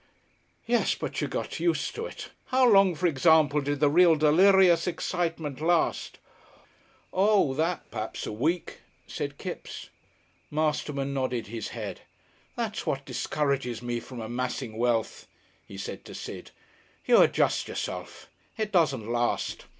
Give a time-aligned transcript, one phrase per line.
[0.65, 0.95] "Yes.
[0.95, 2.31] But you got used to it.
[2.47, 6.17] How long, for example, did the real delirious excitement last?"
[7.15, 7.91] "Oo, that!
[7.91, 9.89] Perhaps a week," said Kipps.
[10.49, 12.01] Masterman nodded his head.
[12.55, 15.27] "That's what discourages me from amassing wealth,"
[15.67, 16.49] he said to Sid.
[17.05, 18.27] "You adjust yourself.
[18.57, 19.65] It doesn't last.